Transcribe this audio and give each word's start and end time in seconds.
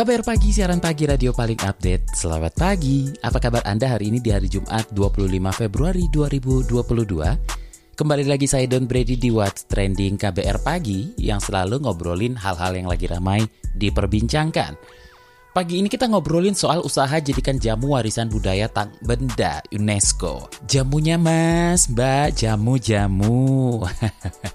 KBR 0.00 0.24
Pagi, 0.24 0.48
siaran 0.48 0.80
pagi 0.80 1.04
radio 1.04 1.28
paling 1.28 1.60
update. 1.60 2.16
Selamat 2.16 2.56
pagi. 2.56 3.12
Apa 3.20 3.36
kabar 3.36 3.60
Anda 3.68 3.84
hari 3.84 4.08
ini 4.08 4.16
di 4.16 4.32
hari 4.32 4.48
Jumat 4.48 4.88
25 4.96 5.28
Februari 5.52 6.08
2022? 6.08 8.00
Kembali 8.00 8.24
lagi 8.24 8.48
saya 8.48 8.64
Don 8.64 8.88
Brady 8.88 9.20
di 9.20 9.28
What's 9.28 9.68
Trending 9.68 10.16
KBR 10.16 10.64
Pagi 10.64 11.12
yang 11.20 11.36
selalu 11.36 11.84
ngobrolin 11.84 12.32
hal-hal 12.32 12.80
yang 12.80 12.88
lagi 12.88 13.12
ramai 13.12 13.44
diperbincangkan. 13.76 14.72
Pagi 15.52 15.84
ini 15.84 15.92
kita 15.92 16.08
ngobrolin 16.08 16.56
soal 16.56 16.80
usaha 16.80 17.20
jadikan 17.20 17.60
jamu 17.60 17.92
warisan 17.92 18.32
budaya 18.32 18.72
tak 18.72 18.96
benda 19.04 19.60
UNESCO. 19.68 20.48
Jamunya 20.64 21.20
mas, 21.20 21.92
mbak, 21.92 22.40
jamu-jamu. 22.40 23.84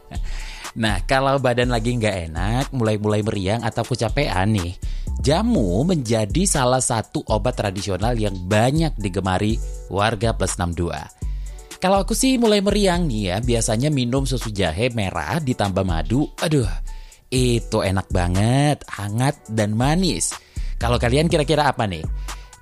nah, 0.81 1.05
kalau 1.05 1.37
badan 1.37 1.69
lagi 1.69 1.93
nggak 1.93 2.33
enak, 2.33 2.65
mulai-mulai 2.73 3.21
meriang 3.21 3.61
atau 3.61 3.85
kecapean 3.85 4.49
nih, 4.57 4.73
Jamu 5.25 5.81
menjadi 5.81 6.45
salah 6.45 6.77
satu 6.77 7.25
obat 7.25 7.57
tradisional 7.57 8.13
yang 8.13 8.37
banyak 8.45 8.93
digemari 8.93 9.57
warga 9.89 10.37
plus 10.37 10.53
62. 10.53 11.81
Kalau 11.81 12.05
aku 12.05 12.13
sih 12.13 12.37
mulai 12.37 12.61
meriang 12.61 13.09
nih 13.09 13.33
ya, 13.33 13.37
biasanya 13.41 13.89
minum 13.89 14.29
susu 14.29 14.53
jahe 14.53 14.93
merah 14.93 15.41
ditambah 15.41 15.81
madu. 15.81 16.29
Aduh, 16.45 16.69
itu 17.33 17.77
enak 17.81 18.05
banget, 18.13 18.85
hangat 18.85 19.33
dan 19.49 19.73
manis. 19.73 20.29
Kalau 20.77 21.01
kalian 21.01 21.25
kira-kira 21.25 21.73
apa 21.73 21.89
nih? 21.89 22.05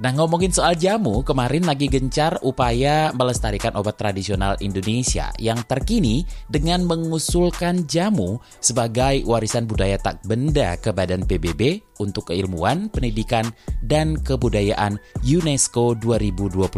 Nah 0.02 0.09
ngomongin 0.09 0.49
soal 0.49 0.73
jamu, 0.73 1.22
kemarin 1.22 1.69
lagi 1.69 1.86
gencar 1.86 2.41
upaya 2.41 3.13
melestarikan 3.13 3.77
obat 3.77 3.94
tradisional 3.94 4.58
Indonesia 4.58 5.30
yang 5.38 5.61
terkini 5.69 6.25
dengan 6.49 6.81
mengusulkan 6.89 7.86
jamu 7.86 8.41
sebagai 8.58 9.21
warisan 9.30 9.69
budaya 9.69 10.02
tak 10.02 10.25
benda 10.25 10.73
ke 10.81 10.89
Badan 10.89 11.30
PBB 11.30 11.94
untuk 12.02 12.33
keilmuan, 12.33 12.89
pendidikan, 12.89 13.45
dan 13.86 14.17
kebudayaan 14.17 14.97
UNESCO 15.21 15.94
2022. 16.02 16.73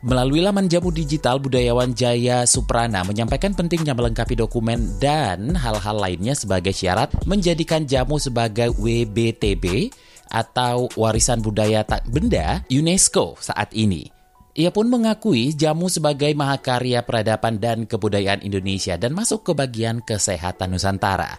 Melalui 0.00 0.40
laman 0.40 0.64
jamu 0.64 0.88
digital, 0.88 1.36
budayawan 1.44 1.92
Jaya 1.92 2.48
Suprana 2.48 3.04
menyampaikan 3.04 3.52
pentingnya 3.52 3.92
melengkapi 3.92 4.32
dokumen 4.32 4.96
dan 4.96 5.52
hal-hal 5.60 6.00
lainnya 6.00 6.32
sebagai 6.32 6.72
syarat 6.72 7.12
menjadikan 7.28 7.84
jamu 7.84 8.16
sebagai 8.16 8.72
WBTB 8.80 9.92
atau 10.30 10.86
warisan 10.94 11.42
budaya 11.42 11.82
tak 11.82 12.06
benda 12.06 12.62
UNESCO 12.70 13.36
saat 13.42 13.74
ini. 13.74 14.06
Ia 14.54 14.74
pun 14.74 14.90
mengakui 14.90 15.54
jamu 15.54 15.86
sebagai 15.86 16.34
mahakarya 16.34 17.06
peradaban 17.06 17.62
dan 17.62 17.86
kebudayaan 17.86 18.42
Indonesia 18.42 18.98
dan 18.98 19.14
masuk 19.14 19.46
ke 19.46 19.52
bagian 19.54 20.02
kesehatan 20.02 20.74
Nusantara. 20.74 21.38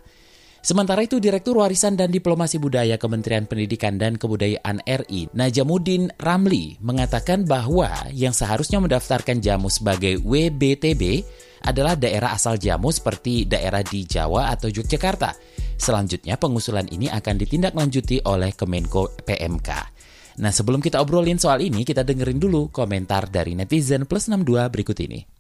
Sementara 0.62 1.02
itu, 1.02 1.18
Direktur 1.18 1.58
Warisan 1.58 1.98
dan 1.98 2.14
Diplomasi 2.14 2.62
Budaya 2.62 2.94
Kementerian 3.02 3.50
Pendidikan 3.50 3.98
dan 3.98 4.14
Kebudayaan 4.14 4.86
RI, 4.86 5.34
Najamuddin 5.34 6.14
Ramli, 6.22 6.78
mengatakan 6.86 7.50
bahwa 7.50 7.90
yang 8.14 8.30
seharusnya 8.30 8.78
mendaftarkan 8.78 9.42
jamu 9.42 9.74
sebagai 9.74 10.22
WBTB 10.22 11.26
adalah 11.66 11.98
daerah 11.98 12.38
asal 12.38 12.62
jamu 12.62 12.94
seperti 12.94 13.50
daerah 13.50 13.82
di 13.82 14.06
Jawa 14.06 14.54
atau 14.54 14.70
Yogyakarta. 14.70 15.34
Selanjutnya, 15.82 16.38
pengusulan 16.38 16.86
ini 16.94 17.10
akan 17.10 17.42
ditindaklanjuti 17.42 18.30
oleh 18.30 18.54
Kemenko 18.54 19.18
PMK. 19.26 19.70
Nah, 20.46 20.54
sebelum 20.54 20.78
kita 20.78 21.02
obrolin 21.02 21.42
soal 21.42 21.66
ini, 21.66 21.82
kita 21.82 22.06
dengerin 22.06 22.38
dulu 22.38 22.70
komentar 22.70 23.34
dari 23.34 23.58
netizen 23.58 24.06
plus 24.06 24.30
62 24.30 24.70
berikut 24.70 24.98
ini. 25.02 25.31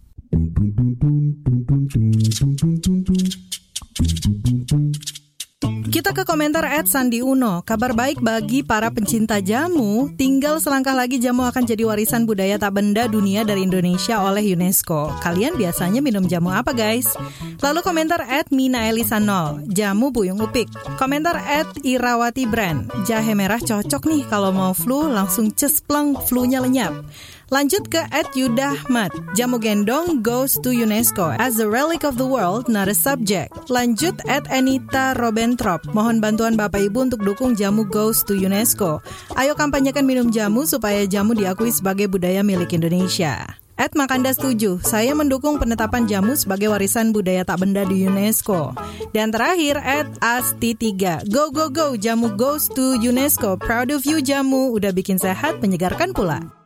Kita 5.91 6.15
ke 6.15 6.23
komentar 6.23 6.63
Ed 6.71 6.87
Sandi 6.87 7.19
Uno. 7.19 7.67
Kabar 7.67 7.91
baik 7.91 8.23
bagi 8.23 8.63
para 8.63 8.87
pencinta 8.95 9.43
jamu. 9.43 10.07
Tinggal 10.15 10.63
selangkah 10.63 10.95
lagi 10.95 11.19
jamu 11.19 11.43
akan 11.43 11.67
jadi 11.67 11.83
warisan 11.83 12.23
budaya 12.23 12.55
tak 12.55 12.79
benda 12.79 13.11
dunia 13.11 13.43
dari 13.43 13.67
Indonesia 13.67 14.23
oleh 14.23 14.55
UNESCO. 14.55 15.11
Kalian 15.19 15.59
biasanya 15.59 15.99
minum 15.99 16.23
jamu 16.31 16.55
apa 16.55 16.71
guys? 16.71 17.11
Lalu 17.59 17.83
komentar 17.83 18.23
Ed 18.23 18.55
Mina 18.55 18.87
Elisa 18.87 19.19
Nol. 19.19 19.67
Jamu 19.67 20.15
buyung 20.15 20.39
upik. 20.39 20.71
Komentar 20.95 21.43
Ed 21.43 21.83
Irawati 21.83 22.47
Brand. 22.47 22.87
Jahe 23.03 23.35
merah 23.35 23.59
cocok 23.59 24.07
nih 24.07 24.23
kalau 24.31 24.55
mau 24.55 24.71
flu 24.71 25.11
langsung 25.11 25.51
cespleng 25.51 26.15
flu-nya 26.23 26.63
lenyap. 26.63 27.03
Lanjut 27.51 27.91
ke 27.91 27.99
Ed 28.15 28.31
Yuda 28.31 28.79
Ahmad. 28.79 29.11
Jamu 29.35 29.59
gendong 29.59 30.23
goes 30.23 30.55
to 30.63 30.71
UNESCO 30.71 31.35
as 31.35 31.59
a 31.59 31.67
relic 31.67 32.07
of 32.07 32.15
the 32.15 32.23
world, 32.23 32.71
not 32.71 32.87
a 32.87 32.95
subject. 32.95 33.51
Lanjut 33.67 34.23
Ed 34.23 34.47
Anita 34.47 35.11
Robentrop. 35.19 35.83
Mohon 35.91 36.23
bantuan 36.23 36.55
Bapak 36.55 36.79
Ibu 36.79 37.11
untuk 37.11 37.27
dukung 37.27 37.51
jamu 37.59 37.83
goes 37.83 38.23
to 38.23 38.39
UNESCO. 38.39 39.03
Ayo 39.35 39.51
kampanyekan 39.59 40.07
minum 40.07 40.31
jamu 40.31 40.63
supaya 40.63 41.03
jamu 41.03 41.35
diakui 41.35 41.75
sebagai 41.75 42.07
budaya 42.07 42.39
milik 42.39 42.71
Indonesia. 42.71 43.43
Ed 43.75 43.99
Makanda 43.99 44.31
setuju, 44.31 44.79
saya 44.79 45.11
mendukung 45.11 45.59
penetapan 45.59 46.07
jamu 46.07 46.39
sebagai 46.39 46.71
warisan 46.71 47.11
budaya 47.11 47.43
tak 47.43 47.67
benda 47.67 47.83
di 47.83 48.07
UNESCO. 48.07 48.71
Dan 49.11 49.35
terakhir, 49.35 49.75
Ed 49.83 50.07
Asti 50.23 50.71
3, 50.71 51.27
go 51.27 51.51
go 51.51 51.67
go, 51.67 51.99
jamu 51.99 52.31
goes 52.39 52.71
to 52.71 52.95
UNESCO. 52.95 53.59
Proud 53.59 53.91
of 53.91 54.07
you 54.07 54.23
jamu, 54.23 54.71
udah 54.71 54.95
bikin 54.95 55.19
sehat, 55.19 55.59
menyegarkan 55.59 56.15
pula. 56.15 56.60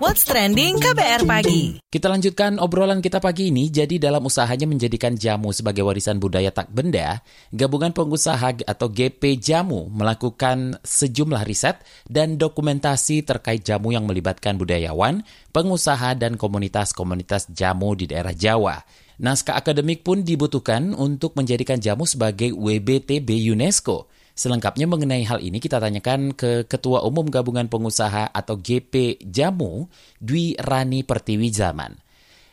What's 0.00 0.26
Trending 0.26 0.82
KBR 0.82 1.24
Pagi 1.24 1.78
Kita 1.86 2.10
lanjutkan 2.10 2.60
obrolan 2.60 3.00
kita 3.00 3.22
pagi 3.22 3.48
ini. 3.48 3.70
Jadi 3.70 3.96
dalam 3.96 4.20
usahanya 4.26 4.68
menjadikan 4.68 5.16
jamu 5.16 5.54
sebagai 5.54 5.86
warisan 5.86 6.20
budaya 6.20 6.52
tak 6.52 6.68
benda, 6.74 7.24
Gabungan 7.54 7.94
Pengusaha 7.96 8.66
atau 8.66 8.88
GP 8.90 9.38
Jamu 9.40 9.88
melakukan 9.88 10.76
sejumlah 10.82 11.46
riset 11.46 11.80
dan 12.10 12.36
dokumentasi 12.36 13.24
terkait 13.24 13.64
jamu 13.64 13.94
yang 13.94 14.04
melibatkan 14.04 14.60
budayawan, 14.60 15.24
pengusaha, 15.54 16.18
dan 16.18 16.34
komunitas-komunitas 16.36 17.48
jamu 17.54 17.96
di 17.96 18.10
daerah 18.10 18.36
Jawa. 18.36 18.82
Naskah 19.20 19.56
akademik 19.56 20.00
pun 20.00 20.24
dibutuhkan 20.24 20.96
untuk 20.96 21.36
menjadikan 21.36 21.76
jamu 21.76 22.08
sebagai 22.08 22.52
WBTB 22.56 23.52
UNESCO. 23.52 24.08
Selengkapnya 24.34 24.88
mengenai 24.88 25.26
hal 25.26 25.38
ini 25.44 25.60
kita 25.60 25.78
tanyakan 25.78 26.32
ke 26.32 26.64
Ketua 26.64 27.04
Umum 27.04 27.28
Gabungan 27.28 27.68
Pengusaha 27.68 28.30
atau 28.32 28.56
GP 28.56 29.20
Jamu, 29.26 29.90
Dwi 30.18 30.56
Rani 30.56 31.04
Pertiwi 31.04 31.48
Zaman. 31.52 31.92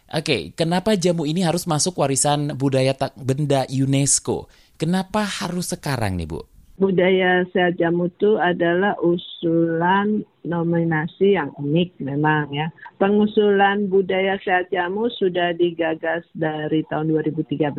Oke, 0.08 0.56
kenapa 0.56 0.96
jamu 0.96 1.28
ini 1.28 1.44
harus 1.44 1.68
masuk 1.68 2.00
warisan 2.00 2.56
budaya 2.56 2.96
tak 2.96 3.12
benda 3.20 3.68
UNESCO? 3.68 4.48
Kenapa 4.80 5.28
harus 5.28 5.76
sekarang 5.76 6.16
nih 6.16 6.28
Bu? 6.32 6.42
budaya 6.78 7.42
sehat 7.52 7.76
jamu 7.82 8.08
itu 8.08 8.38
adalah 8.38 8.94
usulan 9.02 10.22
nominasi 10.48 11.36
yang 11.36 11.52
unik 11.60 12.00
memang 12.00 12.50
ya. 12.56 12.72
Pengusulan 12.98 13.92
budaya 13.92 14.40
sehat 14.42 14.72
jamu 14.72 15.12
sudah 15.20 15.52
digagas 15.54 16.24
dari 16.34 16.88
tahun 16.88 17.12
2013. 17.12 17.76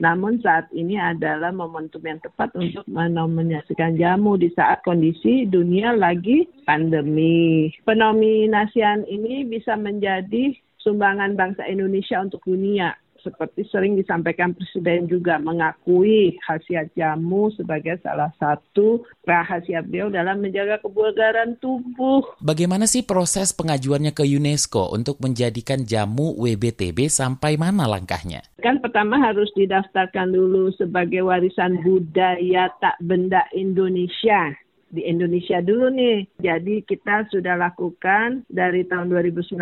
Namun 0.00 0.40
saat 0.40 0.70
ini 0.72 0.96
adalah 0.96 1.52
momentum 1.52 2.00
yang 2.06 2.22
tepat 2.24 2.54
untuk 2.56 2.86
menominasikan 2.88 3.98
jamu 4.00 4.40
di 4.40 4.48
saat 4.56 4.80
kondisi 4.86 5.44
dunia 5.44 5.92
lagi 5.92 6.48
pandemi. 6.64 7.68
Penominasian 7.84 9.04
ini 9.04 9.44
bisa 9.44 9.76
menjadi 9.76 10.56
sumbangan 10.80 11.36
bangsa 11.36 11.68
Indonesia 11.68 12.16
untuk 12.24 12.40
dunia 12.48 12.96
seperti 13.20 13.64
sering 13.68 13.96
disampaikan 13.96 14.52
Presiden 14.52 15.08
juga 15.08 15.38
mengakui 15.38 16.36
khasiat 16.44 16.92
jamu 16.96 17.52
sebagai 17.54 18.00
salah 18.04 18.32
satu 18.36 19.04
rahasia 19.24 19.84
beliau 19.84 20.08
dalam 20.08 20.40
menjaga 20.40 20.80
kebugaran 20.80 21.56
tubuh. 21.60 22.24
Bagaimana 22.40 22.84
sih 22.88 23.04
proses 23.04 23.52
pengajuannya 23.56 24.12
ke 24.16 24.24
UNESCO 24.24 24.92
untuk 24.92 25.20
menjadikan 25.20 25.84
jamu 25.84 26.36
WBTB 26.36 27.08
sampai 27.12 27.60
mana 27.60 27.86
langkahnya? 27.86 28.44
Kan 28.60 28.80
pertama 28.84 29.16
harus 29.20 29.48
didaftarkan 29.56 30.32
dulu 30.32 30.72
sebagai 30.76 31.24
warisan 31.24 31.80
budaya 31.80 32.68
tak 32.80 32.96
benda 33.00 33.44
Indonesia 33.56 34.52
di 34.90 35.06
Indonesia 35.06 35.62
dulu 35.62 35.88
nih. 35.94 36.26
Jadi 36.42 36.82
kita 36.84 37.26
sudah 37.30 37.56
lakukan 37.56 38.42
dari 38.50 38.84
tahun 38.86 39.10
2019 39.10 39.56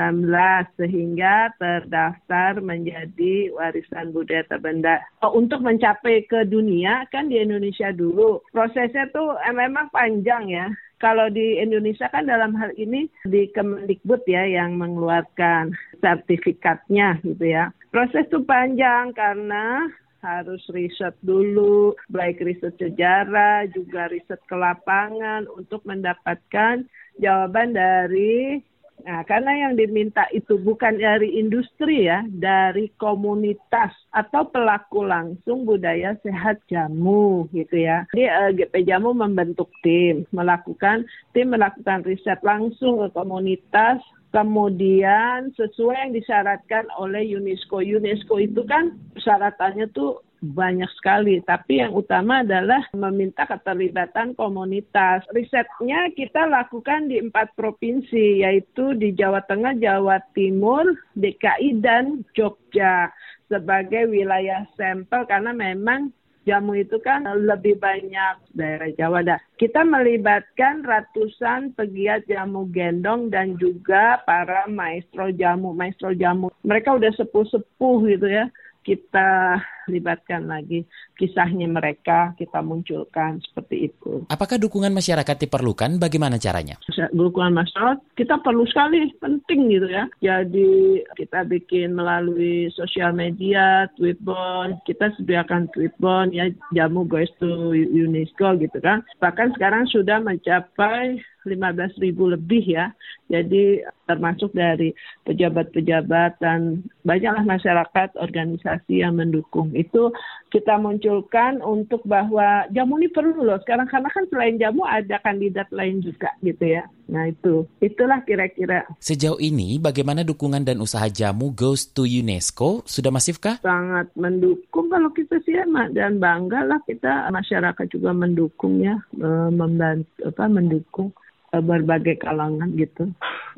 sehingga 0.80 1.52
terdaftar 1.60 2.58
menjadi 2.64 3.52
warisan 3.52 4.10
budaya 4.10 4.44
terbenda. 4.48 5.00
Oh, 5.20 5.36
untuk 5.36 5.60
mencapai 5.60 6.25
ke 6.26 6.48
dunia 6.48 7.04
kan 7.12 7.28
di 7.28 7.38
Indonesia 7.38 7.92
dulu. 7.92 8.40
Prosesnya 8.50 9.08
tuh 9.12 9.36
eh, 9.44 9.54
memang 9.54 9.92
panjang 9.92 10.48
ya. 10.48 10.66
Kalau 10.98 11.30
di 11.30 11.62
Indonesia 11.62 12.10
kan 12.10 12.26
dalam 12.26 12.58
hal 12.58 12.75
ini 12.75 13.06
di 13.22 13.46
Kemendikbud 13.54 14.26
ya 14.26 14.42
yang 14.42 14.75
mengeluarkan 14.75 15.70
sertifikatnya 16.02 17.22
gitu 17.22 17.54
ya. 17.54 17.70
Proses 17.94 18.26
itu 18.26 18.42
panjang 18.42 19.14
karena 19.14 19.86
harus 20.23 20.62
riset 20.75 21.15
dulu, 21.23 21.94
baik 22.11 22.43
riset 22.43 22.75
sejarah, 22.79 23.70
juga 23.70 24.11
riset 24.11 24.41
ke 24.47 24.56
lapangan 24.56 25.47
untuk 25.55 25.82
mendapatkan 25.87 26.87
jawaban 27.19 27.75
dari 27.75 28.62
Nah, 29.06 29.23
karena 29.23 29.69
yang 29.69 29.79
diminta 29.79 30.26
itu 30.35 30.59
bukan 30.59 30.99
dari 30.99 31.38
industri 31.38 32.11
ya, 32.11 32.26
dari 32.26 32.91
komunitas 32.99 33.94
atau 34.11 34.50
pelaku 34.50 35.06
langsung 35.06 35.62
budaya 35.62 36.19
sehat 36.26 36.59
jamu 36.67 37.47
gitu 37.55 37.79
ya. 37.79 38.03
Jadi 38.11 38.26
eh, 38.26 38.50
GP 38.59 38.75
Jamu 38.91 39.14
membentuk 39.14 39.71
tim, 39.87 40.26
melakukan 40.35 41.06
tim 41.31 41.55
melakukan 41.55 42.03
riset 42.03 42.43
langsung 42.43 43.06
ke 43.06 43.09
komunitas 43.14 44.03
kemudian 44.30 45.52
sesuai 45.56 45.96
yang 46.08 46.12
disyaratkan 46.12 46.88
oleh 47.00 47.25
UNESCO. 47.36 47.80
UNESCO 47.80 48.40
itu 48.42 48.60
kan 48.69 48.96
syaratannya 49.16 49.88
tuh 49.96 50.20
banyak 50.38 50.86
sekali, 51.02 51.42
tapi 51.42 51.82
yang 51.82 51.90
utama 51.90 52.46
adalah 52.46 52.78
meminta 52.94 53.42
keterlibatan 53.42 54.38
komunitas. 54.38 55.26
Risetnya 55.34 56.14
kita 56.14 56.46
lakukan 56.46 57.10
di 57.10 57.19
empat 57.19 57.58
provinsi, 57.58 58.46
yaitu 58.46 58.94
di 58.94 59.10
Jawa 59.19 59.42
Tengah, 59.50 59.75
Jawa 59.82 60.22
Timur, 60.38 60.86
DKI, 61.19 61.82
dan 61.82 62.22
Jogja 62.38 63.10
sebagai 63.50 64.06
wilayah 64.12 64.62
sampel 64.76 65.25
karena 65.26 65.50
memang 65.50 66.14
jamu 66.49 66.81
itu 66.81 66.97
kan 67.05 67.29
lebih 67.29 67.77
banyak 67.77 68.41
daerah 68.56 68.89
Jawa. 68.97 69.21
Dan 69.21 69.39
kita 69.61 69.85
melibatkan 69.85 70.81
ratusan 70.81 71.77
pegiat 71.77 72.25
jamu 72.25 72.65
gendong 72.73 73.29
dan 73.29 73.61
juga 73.61 74.25
para 74.25 74.65
maestro 74.65 75.29
jamu. 75.29 75.77
Maestro 75.77 76.17
jamu 76.17 76.49
mereka 76.65 76.97
udah 76.97 77.12
sepuh-sepuh 77.12 77.97
gitu 78.09 78.27
ya 78.33 78.49
kita 78.89 79.61
libatkan 79.88 80.46
lagi 80.46 80.85
kisahnya 81.19 81.67
mereka, 81.67 82.32
kita 82.38 82.62
munculkan 82.62 83.43
seperti 83.43 83.90
itu. 83.90 84.23
Apakah 84.31 84.61
dukungan 84.61 84.94
masyarakat 84.94 85.35
diperlukan? 85.35 85.99
Bagaimana 85.99 86.38
caranya? 86.38 86.79
Dukungan 87.11 87.58
masyarakat 87.58 87.99
kita 88.14 88.38
perlu 88.44 88.62
sekali, 88.70 89.11
penting 89.19 89.75
gitu 89.75 89.88
ya. 89.90 90.05
Jadi 90.23 91.02
kita 91.19 91.43
bikin 91.49 91.99
melalui 91.99 92.70
sosial 92.70 93.11
media, 93.17 93.90
tweetbon, 93.99 94.79
kita 94.87 95.11
sediakan 95.19 95.67
tweetbon 95.75 96.31
ya 96.31 96.46
jamu 96.70 97.02
goes 97.02 97.32
to 97.43 97.75
UNESCO 97.75 98.55
gitu 98.62 98.79
kan. 98.79 99.02
Bahkan 99.19 99.58
sekarang 99.58 99.90
sudah 99.90 100.23
mencapai 100.23 101.19
15 101.49 102.02
ribu 102.05 102.29
lebih 102.29 102.62
ya. 102.62 102.93
Jadi 103.29 103.85
termasuk 104.08 104.52
dari 104.56 104.93
pejabat-pejabat 105.25 106.40
dan 106.40 106.85
banyaklah 107.05 107.44
masyarakat 107.44 108.17
organisasi 108.17 109.05
yang 109.05 109.20
mendukung. 109.20 109.73
Itu 109.78 110.10
kita 110.50 110.75
munculkan 110.82 111.62
untuk 111.62 112.02
bahwa 112.02 112.66
jamu 112.75 112.98
ini 112.98 113.08
perlu 113.12 113.46
loh 113.46 113.60
sekarang 113.62 113.86
karena 113.86 114.10
kan 114.10 114.25
selain 114.26 114.58
jamu 114.58 114.82
ada 114.82 115.22
kandidat 115.22 115.70
lain 115.70 116.02
juga 116.02 116.34
gitu 116.42 116.66
ya. 116.66 116.82
Nah 117.08 117.30
itu, 117.30 117.64
itulah 117.80 118.20
kira-kira. 118.26 118.84
Sejauh 119.00 119.40
ini 119.40 119.80
bagaimana 119.80 120.26
dukungan 120.26 120.66
dan 120.66 120.82
usaha 120.82 121.08
jamu 121.08 121.54
goes 121.56 121.88
to 121.88 122.04
UNESCO? 122.04 122.84
Sudah 122.84 123.08
masifkah? 123.08 123.62
Sangat 123.64 124.12
mendukung 124.12 124.92
kalau 124.92 125.08
kita 125.14 125.40
sih 125.46 125.56
dan 125.94 126.20
bangga 126.20 126.66
lah 126.66 126.80
kita 126.84 127.32
masyarakat 127.32 127.86
juga 127.88 128.12
mendukung 128.12 128.82
ya, 128.82 128.98
eh, 129.16 129.50
membantu 129.54 130.10
apa 130.26 130.44
mendukung 130.50 131.14
berbagai 131.53 132.21
kalangan 132.21 132.69
gitu. 132.77 133.09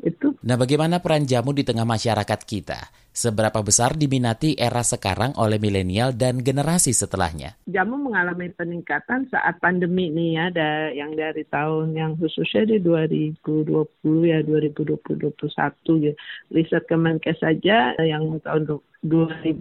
Itu. 0.01 0.33
Nah, 0.41 0.57
bagaimana 0.57 0.97
peran 0.97 1.29
jamu 1.29 1.53
di 1.53 1.61
tengah 1.61 1.85
masyarakat 1.85 2.39
kita? 2.47 2.79
Seberapa 3.11 3.59
besar 3.59 3.99
diminati 3.99 4.55
era 4.55 4.81
sekarang 4.87 5.35
oleh 5.35 5.59
milenial 5.59 6.15
dan 6.15 6.39
generasi 6.39 6.95
setelahnya? 6.95 7.59
Jamu 7.67 7.99
mengalami 7.99 8.47
peningkatan 8.55 9.27
saat 9.27 9.59
pandemi 9.59 10.07
nih 10.07 10.29
ya, 10.39 10.43
ada 10.47 10.69
yang 10.95 11.11
dari 11.19 11.43
tahun 11.51 11.91
yang 11.91 12.15
khususnya 12.15 12.71
di 12.71 12.79
2020 12.79 13.43
ya 14.31 14.39
2020 14.47 15.35
2021 15.37 16.07
ya. 16.07 16.13
Riset 16.55 16.87
Kemenkes 16.87 17.43
saja 17.43 17.93
yang 17.99 18.39
tahun 18.39 18.79
2010 19.03 19.59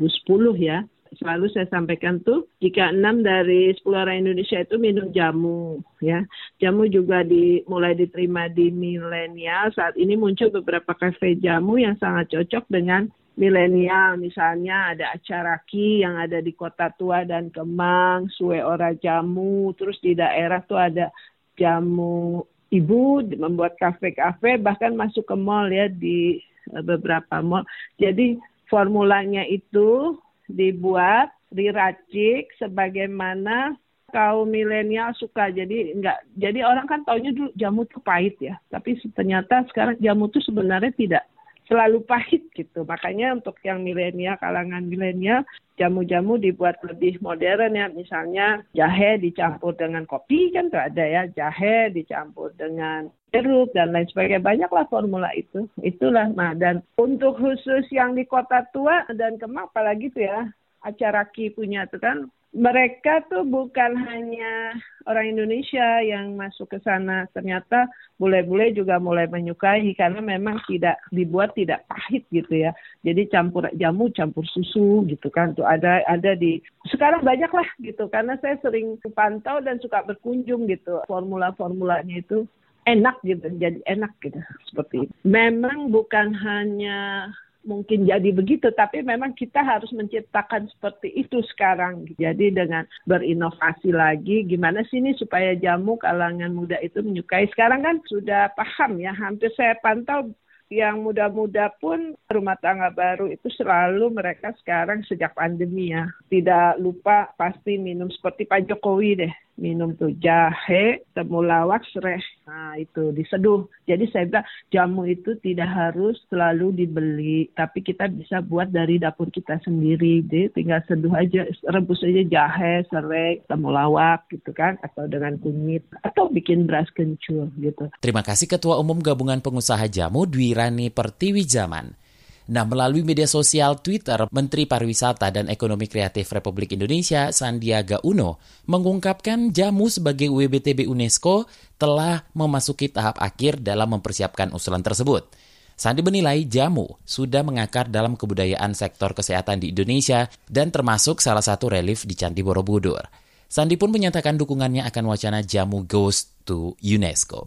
ya 0.62 0.87
selalu 1.18 1.50
saya 1.50 1.66
sampaikan 1.72 2.22
tuh 2.22 2.46
jika 2.62 2.94
enam 2.94 3.26
dari 3.26 3.74
sepuluh 3.74 4.06
orang 4.06 4.22
Indonesia 4.22 4.62
itu 4.62 4.78
minum 4.78 5.10
jamu 5.10 5.82
ya. 5.98 6.22
Jamu 6.62 6.86
juga 6.86 7.26
di, 7.26 7.66
mulai 7.66 7.98
diterima 7.98 8.46
di 8.46 8.70
milenial. 8.70 9.74
Saat 9.74 9.98
ini 9.98 10.14
muncul 10.14 10.54
beberapa 10.54 10.94
kafe 10.94 11.34
jamu 11.42 11.82
yang 11.82 11.98
sangat 11.98 12.30
cocok 12.30 12.64
dengan 12.70 13.10
milenial. 13.34 14.20
Misalnya 14.20 14.94
ada 14.94 15.16
acara 15.16 15.58
ki 15.66 16.06
yang 16.06 16.20
ada 16.20 16.38
di 16.38 16.54
kota 16.54 16.92
tua 16.94 17.26
dan 17.26 17.50
Kemang 17.50 18.30
suwe 18.30 18.62
ora 18.62 18.94
jamu. 18.94 19.74
Terus 19.74 19.98
di 19.98 20.14
daerah 20.14 20.62
tuh 20.62 20.78
ada 20.78 21.10
jamu 21.58 22.44
ibu 22.70 23.20
membuat 23.34 23.74
kafe-kafe 23.76 24.62
bahkan 24.62 24.94
masuk 24.94 25.26
ke 25.26 25.34
mall 25.34 25.66
ya 25.68 25.90
di 25.90 26.38
eh, 26.70 26.84
beberapa 26.86 27.42
mall. 27.42 27.66
Jadi 27.98 28.38
formulanya 28.70 29.42
itu 29.42 30.14
dibuat, 30.55 31.31
diracik 31.50 32.50
sebagaimana 32.58 33.75
kaum 34.11 34.50
milenial 34.50 35.14
suka. 35.17 35.49
Jadi 35.49 35.94
enggak 35.94 36.23
jadi 36.35 36.67
orang 36.67 36.87
kan 36.91 37.00
taunya 37.06 37.31
dulu 37.31 37.50
jamu 37.55 37.87
tuh 37.87 38.02
pahit 38.02 38.37
ya. 38.43 38.58
Tapi 38.69 38.99
ternyata 39.14 39.64
sekarang 39.70 39.97
jamu 40.02 40.26
tuh 40.29 40.43
sebenarnya 40.43 40.93
tidak 40.94 41.25
selalu 41.70 42.02
pahit 42.11 42.43
gitu. 42.52 42.82
Makanya 42.82 43.38
untuk 43.38 43.56
yang 43.62 43.87
milenial, 43.87 44.37
kalangan 44.43 44.82
milenial, 44.85 45.47
jamu-jamu 45.79 46.37
dibuat 46.37 46.82
lebih 46.82 47.23
modern 47.23 47.79
ya. 47.79 47.87
Misalnya 47.88 48.67
jahe 48.75 49.23
dicampur 49.23 49.79
dengan 49.79 50.05
kopi 50.05 50.50
kan 50.50 50.69
tuh 50.69 50.82
ada 50.82 51.05
ya. 51.06 51.23
Jahe 51.31 51.94
dicampur 51.94 52.50
dengan 52.58 53.08
jeruk 53.31 53.71
dan 53.73 53.94
lain 53.94 54.06
sebagainya. 54.11 54.43
Banyaklah 54.43 54.87
formula 54.91 55.31
itu. 55.35 55.67
Itulah. 55.81 56.31
Nah 56.35 56.55
dan 56.55 56.82
untuk 56.99 57.38
khusus 57.38 57.87
yang 57.94 58.15
di 58.15 58.27
kota 58.27 58.67
tua 58.75 59.06
dan 59.15 59.38
Kemang 59.41 59.71
apalagi 59.71 60.11
tuh 60.12 60.27
ya 60.27 60.50
acara 60.81 61.29
Ki 61.29 61.53
punya 61.53 61.85
tuh 61.91 62.00
kan 62.00 62.31
mereka 62.50 63.23
tuh 63.31 63.47
bukan 63.47 63.94
hanya 64.11 64.75
orang 65.06 65.39
Indonesia 65.39 66.03
yang 66.03 66.34
masuk 66.34 66.67
ke 66.67 66.79
sana, 66.82 67.31
ternyata 67.31 67.87
bule-bule 68.19 68.75
juga 68.75 68.99
mulai 68.99 69.31
menyukai 69.31 69.87
karena 69.94 70.19
memang 70.19 70.58
tidak 70.67 70.99
dibuat 71.15 71.55
tidak 71.55 71.87
pahit 71.87 72.27
gitu 72.34 72.67
ya. 72.67 72.75
Jadi 73.06 73.31
campur 73.31 73.70
jamu, 73.79 74.10
campur 74.10 74.43
susu 74.51 75.06
gitu 75.06 75.31
kan. 75.31 75.55
Tuh 75.55 75.63
ada 75.63 76.03
ada 76.10 76.34
di 76.34 76.58
sekarang 76.91 77.22
banyak 77.22 77.55
lah 77.55 77.69
gitu 77.87 78.10
karena 78.10 78.34
saya 78.43 78.58
sering 78.67 78.99
pantau 79.15 79.63
dan 79.63 79.79
suka 79.79 80.03
berkunjung 80.03 80.67
gitu. 80.67 81.06
Formula-formulanya 81.06 82.19
itu 82.19 82.51
enak 82.89 83.17
gitu, 83.25 83.46
jadi 83.60 83.81
enak 83.84 84.13
gitu 84.25 84.41
seperti 84.70 85.08
itu. 85.08 85.13
Memang 85.27 85.93
bukan 85.93 86.32
hanya 86.37 87.29
mungkin 87.60 88.08
jadi 88.08 88.32
begitu, 88.32 88.72
tapi 88.72 89.05
memang 89.05 89.37
kita 89.37 89.60
harus 89.60 89.93
menciptakan 89.93 90.69
seperti 90.72 91.13
itu 91.13 91.44
sekarang. 91.53 92.08
Jadi 92.17 92.53
dengan 92.53 92.89
berinovasi 93.05 93.93
lagi, 93.93 94.49
gimana 94.49 94.81
sih 94.89 95.01
ini 95.01 95.13
supaya 95.20 95.53
jamu 95.56 96.01
kalangan 96.01 96.53
muda 96.56 96.81
itu 96.81 97.05
menyukai. 97.05 97.49
Sekarang 97.53 97.84
kan 97.84 98.01
sudah 98.08 98.53
paham 98.56 98.96
ya, 99.01 99.13
hampir 99.13 99.53
saya 99.56 99.77
pantau 99.84 100.32
yang 100.70 101.03
muda-muda 101.03 101.75
pun 101.82 102.15
rumah 102.31 102.55
tangga 102.63 102.94
baru 102.94 103.27
itu 103.27 103.51
selalu 103.58 104.15
mereka 104.15 104.55
sekarang 104.63 105.03
sejak 105.03 105.34
pandemi 105.34 105.91
ya 105.91 106.06
tidak 106.31 106.79
lupa 106.79 107.34
pasti 107.34 107.75
minum 107.75 108.06
seperti 108.06 108.46
Pak 108.46 108.70
Jokowi 108.70 109.19
deh 109.19 109.34
minum 109.60 109.93
tuh 109.94 110.10
jahe, 110.17 111.05
temulawak, 111.12 111.84
serai. 111.93 112.19
Nah 112.48 112.81
itu 112.81 113.12
diseduh. 113.12 113.69
Jadi 113.84 114.08
saya 114.08 114.24
bilang 114.26 114.48
jamu 114.72 115.02
itu 115.06 115.36
tidak 115.44 115.69
harus 115.69 116.17
selalu 116.32 116.72
dibeli, 116.74 117.52
tapi 117.52 117.84
kita 117.84 118.08
bisa 118.08 118.40
buat 118.40 118.72
dari 118.72 118.96
dapur 118.96 119.29
kita 119.29 119.60
sendiri. 119.60 120.24
Jadi 120.24 120.50
tinggal 120.56 120.81
seduh 120.88 121.12
aja, 121.12 121.44
rebus 121.69 122.00
aja 122.00 122.24
jahe, 122.24 122.82
serai, 122.88 123.44
temulawak 123.46 124.26
gitu 124.32 124.50
kan, 124.56 124.81
atau 124.81 125.05
dengan 125.05 125.36
kunyit, 125.38 125.84
atau 126.00 126.32
bikin 126.32 126.64
beras 126.64 126.88
kencur 126.96 127.52
gitu. 127.60 127.93
Terima 128.00 128.24
kasih 128.24 128.48
Ketua 128.48 128.81
Umum 128.81 128.98
Gabungan 129.05 129.44
Pengusaha 129.44 129.86
Jamu 129.86 130.24
Dwi 130.24 130.56
Rani 130.56 130.88
Pertiwi 130.88 131.44
Zaman. 131.44 132.09
Nah, 132.50 132.66
melalui 132.66 133.06
media 133.06 133.30
sosial 133.30 133.78
Twitter, 133.78 134.26
Menteri 134.34 134.66
Pariwisata 134.66 135.30
dan 135.30 135.46
Ekonomi 135.46 135.86
Kreatif 135.86 136.34
Republik 136.34 136.74
Indonesia 136.74 137.30
Sandiaga 137.30 138.02
Uno 138.02 138.42
mengungkapkan 138.66 139.54
jamu 139.54 139.86
sebagai 139.86 140.26
WBTB 140.26 140.90
UNESCO 140.90 141.46
telah 141.78 142.26
memasuki 142.34 142.90
tahap 142.90 143.22
akhir 143.22 143.62
dalam 143.62 143.94
mempersiapkan 143.94 144.50
usulan 144.50 144.82
tersebut. 144.82 145.30
Sandi 145.78 146.02
menilai 146.02 146.44
jamu 146.44 146.90
sudah 147.06 147.46
mengakar 147.46 147.86
dalam 147.86 148.19
kebudayaan 148.19 148.74
sektor 148.74 149.14
kesehatan 149.14 149.62
di 149.62 149.70
Indonesia 149.70 150.26
dan 150.50 150.74
termasuk 150.74 151.22
salah 151.22 151.46
satu 151.46 151.70
relief 151.70 152.02
di 152.02 152.19
Candi 152.19 152.42
Borobudur. 152.42 153.00
Sandi 153.46 153.78
pun 153.78 153.94
menyatakan 153.94 154.34
dukungannya 154.34 154.82
akan 154.90 155.04
wacana 155.06 155.40
jamu 155.46 155.86
goes 155.86 156.34
to 156.42 156.74
UNESCO. 156.82 157.46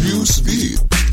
Newsbeat. 0.00 1.05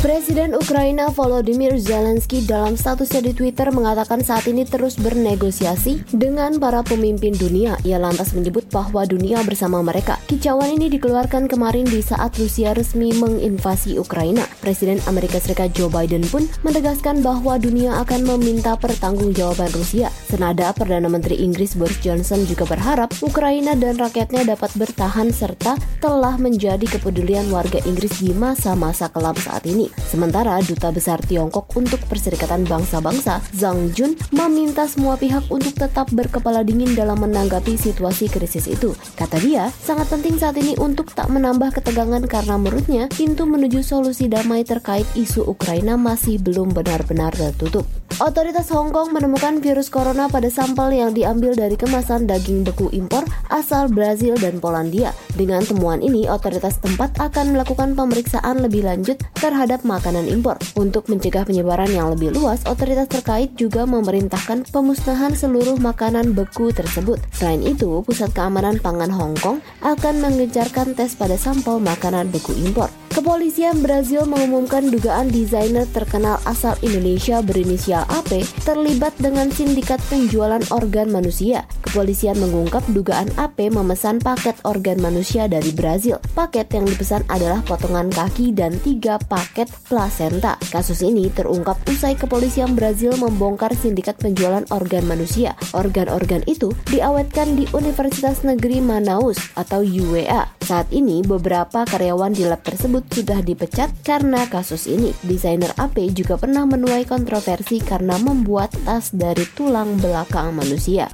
Presiden 0.00 0.56
Ukraina 0.56 1.12
Volodymyr 1.12 1.76
Zelensky 1.76 2.40
dalam 2.48 2.72
statusnya 2.72 3.20
di 3.20 3.32
Twitter 3.36 3.68
mengatakan 3.68 4.24
saat 4.24 4.48
ini 4.48 4.64
terus 4.64 4.96
bernegosiasi 4.96 6.08
dengan 6.16 6.56
para 6.56 6.80
pemimpin 6.80 7.36
dunia. 7.36 7.76
Ia 7.84 8.00
lantas 8.00 8.32
menyebut 8.32 8.64
bahwa 8.72 9.04
dunia 9.04 9.44
bersama 9.44 9.84
mereka. 9.84 10.16
Kicauan 10.24 10.72
ini 10.80 10.88
dikeluarkan 10.88 11.52
kemarin 11.52 11.84
di 11.84 12.00
saat 12.00 12.32
Rusia 12.40 12.72
resmi 12.72 13.12
menginvasi 13.12 14.00
Ukraina. 14.00 14.48
Presiden 14.64 15.04
Amerika 15.04 15.36
Serikat 15.36 15.76
Joe 15.76 15.92
Biden 15.92 16.24
pun 16.32 16.48
menegaskan 16.64 17.20
bahwa 17.20 17.60
dunia 17.60 18.00
akan 18.00 18.24
meminta 18.24 18.80
pertanggungjawaban 18.80 19.68
Rusia. 19.76 20.08
Senada 20.24 20.72
Perdana 20.72 21.12
Menteri 21.12 21.44
Inggris 21.44 21.76
Boris 21.76 22.00
Johnson 22.00 22.48
juga 22.48 22.64
berharap 22.64 23.12
Ukraina 23.20 23.76
dan 23.76 24.00
rakyatnya 24.00 24.48
dapat 24.48 24.72
bertahan 24.80 25.28
serta 25.28 25.76
telah 26.00 26.40
menjadi 26.40 26.88
kepedulian 26.88 27.52
warga 27.52 27.84
Inggris 27.84 28.24
di 28.24 28.32
masa-masa 28.32 29.12
kelam 29.12 29.36
saat 29.36 29.68
ini. 29.68 29.89
Sementara 30.10 30.58
Duta 30.58 30.90
Besar 30.90 31.22
Tiongkok 31.22 31.70
untuk 31.78 32.02
Perserikatan 32.10 32.66
Bangsa-Bangsa, 32.66 33.38
Zhang 33.54 33.94
Jun, 33.94 34.18
meminta 34.34 34.90
semua 34.90 35.14
pihak 35.14 35.46
untuk 35.54 35.70
tetap 35.78 36.10
berkepala 36.10 36.66
dingin 36.66 36.98
dalam 36.98 37.22
menanggapi 37.22 37.78
situasi 37.78 38.26
krisis 38.26 38.66
itu. 38.66 38.92
Kata 39.14 39.38
dia, 39.38 39.70
sangat 39.82 40.10
penting 40.10 40.34
saat 40.36 40.58
ini 40.58 40.74
untuk 40.82 41.14
tak 41.14 41.30
menambah 41.30 41.78
ketegangan 41.78 42.26
karena 42.26 42.58
menurutnya 42.58 43.06
pintu 43.10 43.46
menuju 43.46 43.86
solusi 43.86 44.26
damai 44.26 44.66
terkait 44.66 45.06
isu 45.14 45.46
Ukraina 45.46 45.94
masih 45.94 46.42
belum 46.42 46.74
benar-benar 46.74 47.30
tertutup. 47.36 47.86
Otoritas 48.20 48.68
Hong 48.68 48.92
Kong 48.92 49.16
menemukan 49.16 49.64
virus 49.64 49.88
corona 49.88 50.28
pada 50.28 50.52
sampel 50.52 50.92
yang 50.92 51.16
diambil 51.16 51.56
dari 51.56 51.72
kemasan 51.72 52.28
daging 52.28 52.68
beku 52.68 52.92
impor 52.92 53.24
asal 53.48 53.88
Brazil 53.88 54.36
dan 54.36 54.60
Polandia. 54.60 55.16
Dengan 55.32 55.64
temuan 55.64 56.04
ini, 56.04 56.28
otoritas 56.28 56.76
tempat 56.84 57.16
akan 57.16 57.56
melakukan 57.56 57.96
pemeriksaan 57.96 58.60
lebih 58.60 58.84
lanjut 58.84 59.16
terhadap 59.40 59.79
makanan 59.82 60.28
impor. 60.28 60.60
Untuk 60.76 61.08
mencegah 61.08 61.48
penyebaran 61.48 61.88
yang 61.88 62.12
lebih 62.12 62.36
luas, 62.36 62.60
otoritas 62.68 63.08
terkait 63.08 63.56
juga 63.56 63.88
memerintahkan 63.88 64.68
pemusnahan 64.68 65.32
seluruh 65.32 65.80
makanan 65.80 66.36
beku 66.36 66.68
tersebut. 66.70 67.16
Selain 67.32 67.64
itu, 67.64 68.04
Pusat 68.04 68.36
Keamanan 68.36 68.76
Pangan 68.78 69.10
Hong 69.10 69.34
Kong 69.40 69.64
akan 69.80 70.14
mengejarkan 70.20 70.92
tes 70.92 71.16
pada 71.16 71.40
sampel 71.40 71.80
makanan 71.80 72.28
beku 72.28 72.52
impor. 72.52 72.99
Kepolisian 73.10 73.82
Brazil 73.82 74.22
mengumumkan 74.22 74.86
dugaan 74.86 75.34
desainer 75.34 75.82
terkenal 75.90 76.38
asal 76.46 76.78
Indonesia 76.78 77.42
berinisial 77.42 78.06
AP 78.06 78.46
terlibat 78.62 79.10
dengan 79.18 79.50
sindikat 79.50 79.98
penjualan 80.06 80.62
organ 80.70 81.10
manusia. 81.10 81.66
Kepolisian 81.82 82.38
mengungkap 82.38 82.86
dugaan 82.94 83.26
AP 83.34 83.66
memesan 83.74 84.22
paket 84.22 84.54
organ 84.62 85.02
manusia 85.02 85.50
dari 85.50 85.74
Brazil. 85.74 86.22
Paket 86.38 86.70
yang 86.70 86.86
dipesan 86.86 87.26
adalah 87.26 87.58
potongan 87.66 88.14
kaki 88.14 88.54
dan 88.54 88.78
tiga 88.78 89.18
paket 89.26 89.66
plasenta. 89.90 90.54
Kasus 90.70 91.02
ini 91.02 91.26
terungkap 91.34 91.82
usai 91.90 92.14
kepolisian 92.14 92.78
Brazil 92.78 93.18
membongkar 93.18 93.74
sindikat 93.74 94.22
penjualan 94.22 94.62
organ 94.70 95.02
manusia. 95.10 95.58
Organ-organ 95.74 96.46
itu 96.46 96.70
diawetkan 96.94 97.58
di 97.58 97.66
Universitas 97.74 98.46
Negeri 98.46 98.78
Manaus 98.78 99.42
atau 99.58 99.82
UEA. 99.82 100.46
Saat 100.62 100.94
ini 100.94 101.26
beberapa 101.26 101.82
karyawan 101.82 102.30
di 102.30 102.46
lab 102.46 102.62
tersebut 102.62 102.99
tersebut 103.00 103.24
sudah 103.24 103.40
dipecat 103.40 103.90
karena 104.04 104.44
kasus 104.48 104.84
ini. 104.84 105.12
Desainer 105.24 105.72
AP 105.80 106.12
juga 106.12 106.36
pernah 106.36 106.68
menuai 106.68 107.08
kontroversi 107.08 107.80
karena 107.80 108.20
membuat 108.20 108.76
tas 108.84 109.12
dari 109.12 109.44
tulang 109.56 109.96
belakang 110.00 110.52
manusia. 110.52 111.08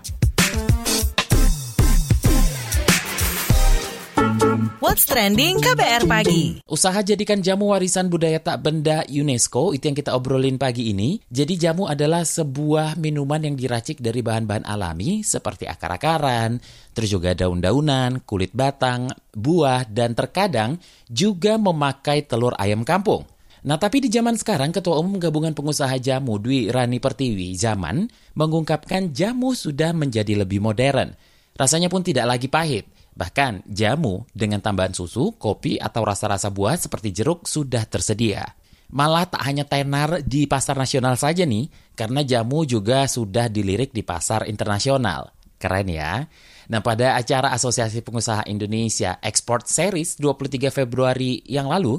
What's 4.77 5.09
Trending 5.09 5.57
KBR 5.65 6.05
Pagi. 6.05 6.61
Usaha 6.69 7.01
jadikan 7.01 7.41
jamu 7.41 7.73
warisan 7.73 8.13
budaya 8.13 8.37
tak 8.37 8.61
benda 8.61 9.09
UNESCO 9.09 9.73
itu 9.73 9.89
yang 9.89 9.97
kita 9.97 10.13
obrolin 10.13 10.61
pagi 10.61 10.93
ini. 10.93 11.17
Jadi 11.33 11.57
jamu 11.57 11.89
adalah 11.89 12.29
sebuah 12.29 13.01
minuman 13.01 13.41
yang 13.41 13.57
diracik 13.57 14.05
dari 14.05 14.21
bahan-bahan 14.21 14.69
alami 14.69 15.25
seperti 15.25 15.65
akar-akaran, 15.65 16.61
terus 16.93 17.09
juga 17.09 17.33
daun-daunan, 17.33 18.21
kulit 18.29 18.53
batang, 18.53 19.09
buah, 19.33 19.89
dan 19.89 20.13
terkadang 20.13 20.77
juga 21.09 21.57
memakai 21.57 22.29
telur 22.29 22.53
ayam 22.61 22.85
kampung. 22.85 23.25
Nah, 23.65 23.81
tapi 23.81 24.05
di 24.05 24.13
zaman 24.13 24.37
sekarang, 24.37 24.77
Ketua 24.77 25.01
Umum 25.01 25.17
Gabungan 25.17 25.57
Pengusaha 25.57 25.97
Jamu 25.97 26.37
Dwi 26.37 26.69
Rani 26.69 27.01
Pertiwi 27.01 27.57
Zaman 27.57 28.05
mengungkapkan 28.37 29.09
jamu 29.17 29.57
sudah 29.57 29.97
menjadi 29.97 30.37
lebih 30.37 30.61
modern. 30.61 31.17
Rasanya 31.57 31.89
pun 31.89 32.05
tidak 32.05 32.29
lagi 32.29 32.53
pahit. 32.53 32.96
Bahkan 33.17 33.65
jamu 33.65 34.29
dengan 34.37 34.61
tambahan 34.61 34.93
susu, 34.93 35.33
kopi, 35.41 35.81
atau 35.81 36.05
rasa-rasa 36.05 36.53
buah 36.53 36.77
seperti 36.77 37.17
jeruk 37.17 37.49
sudah 37.49 37.89
tersedia. 37.89 38.45
Malah 38.93 39.27
tak 39.27 39.43
hanya 39.49 39.65
tenar 39.65 40.21
di 40.23 40.45
pasar 40.45 40.77
nasional 40.77 41.17
saja 41.17 41.49
nih, 41.49 41.97
karena 41.97 42.21
jamu 42.23 42.69
juga 42.69 43.09
sudah 43.09 43.49
dilirik 43.49 43.91
di 43.97 44.05
pasar 44.05 44.45
internasional. 44.47 45.33
Keren 45.57 45.89
ya. 45.89 46.29
Nah, 46.69 46.85
pada 46.85 47.17
acara 47.17 47.57
Asosiasi 47.57 48.05
Pengusaha 48.05 48.45
Indonesia 48.45 49.17
Export 49.25 49.65
Series 49.65 50.21
23 50.21 50.69
Februari 50.69 51.41
yang 51.49 51.73
lalu, 51.73 51.99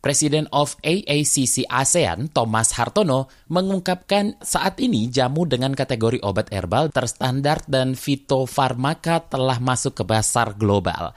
Presiden 0.00 0.48
of 0.48 0.80
AACC 0.80 1.68
ASEAN, 1.68 2.32
Thomas 2.32 2.72
Hartono, 2.72 3.28
mengungkapkan 3.52 4.40
saat 4.40 4.80
ini 4.80 5.12
jamu 5.12 5.44
dengan 5.44 5.76
kategori 5.76 6.24
obat 6.24 6.48
herbal 6.48 6.88
terstandar 6.88 7.60
dan 7.68 7.92
fitofarmaka 7.92 9.28
telah 9.28 9.60
masuk 9.60 10.00
ke 10.00 10.04
pasar 10.08 10.56
global. 10.56 11.12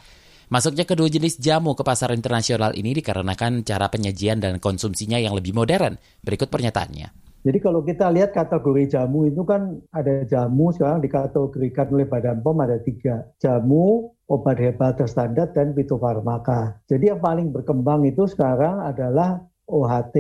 Masuknya 0.51 0.83
kedua 0.83 1.07
jenis 1.07 1.39
jamu 1.39 1.79
ke 1.79 1.81
pasar 1.87 2.11
internasional 2.11 2.75
ini 2.75 2.91
dikarenakan 2.91 3.63
cara 3.63 3.87
penyajian 3.87 4.43
dan 4.43 4.59
konsumsinya 4.59 5.15
yang 5.15 5.31
lebih 5.31 5.55
modern. 5.55 5.95
Berikut 6.19 6.51
pernyataannya. 6.51 7.22
Jadi 7.43 7.59
kalau 7.59 7.83
kita 7.83 8.07
lihat 8.07 8.31
kategori 8.31 8.95
jamu 8.95 9.27
itu 9.27 9.43
kan 9.43 9.75
ada 9.91 10.23
jamu 10.23 10.71
sekarang 10.71 11.03
dikategorikan 11.03 11.91
oleh 11.91 12.07
Badan 12.07 12.39
POM 12.39 12.57
ada 12.63 12.79
tiga. 12.79 13.27
Jamu, 13.43 14.15
obat 14.31 14.55
herbal 14.63 14.95
terstandar, 14.95 15.51
dan 15.51 15.75
fitofarmaka. 15.75 16.79
Jadi 16.87 17.11
yang 17.11 17.19
paling 17.19 17.51
berkembang 17.51 18.07
itu 18.07 18.23
sekarang 18.31 18.79
adalah 18.79 19.43
OHT. 19.67 20.15